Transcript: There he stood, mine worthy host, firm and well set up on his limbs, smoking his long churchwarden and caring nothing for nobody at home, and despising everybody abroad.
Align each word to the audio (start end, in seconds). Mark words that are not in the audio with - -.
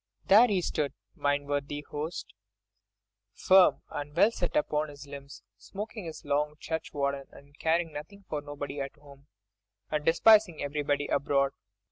There 0.25 0.47
he 0.47 0.61
stood, 0.63 0.93
mine 1.13 1.45
worthy 1.45 1.81
host, 1.87 2.33
firm 3.35 3.83
and 3.91 4.17
well 4.17 4.31
set 4.31 4.57
up 4.57 4.73
on 4.73 4.89
his 4.89 5.05
limbs, 5.05 5.43
smoking 5.59 6.05
his 6.05 6.25
long 6.25 6.55
churchwarden 6.59 7.27
and 7.31 7.55
caring 7.59 7.93
nothing 7.93 8.25
for 8.27 8.41
nobody 8.41 8.81
at 8.81 8.95
home, 8.95 9.27
and 9.91 10.03
despising 10.03 10.59
everybody 10.63 11.05
abroad. 11.05 11.51